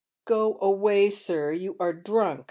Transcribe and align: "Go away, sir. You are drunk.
"Go 0.25 0.57
away, 0.61 1.11
sir. 1.11 1.51
You 1.51 1.75
are 1.79 1.93
drunk. 1.93 2.39